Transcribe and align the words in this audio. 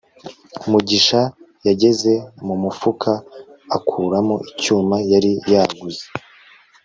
mugisha 0.71 1.21
yageze 1.67 2.11
mu 2.45 2.55
mufuka 2.63 3.11
akuramo 3.77 4.35
icyuma 4.49 4.95
yari 5.11 5.31
yaguze 5.51 6.05